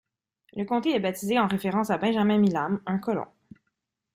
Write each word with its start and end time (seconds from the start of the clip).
Le 0.55 0.63
comté 0.65 0.95
est 0.95 0.99
baptisé 0.99 1.37
en 1.37 1.45
référence 1.45 1.91
à 1.91 1.99
Benjamin 1.99 2.39
Milam, 2.39 2.81
un 2.87 2.97
colon. 2.97 3.27